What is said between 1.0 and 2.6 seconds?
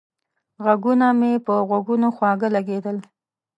مې په غوږونو خواږه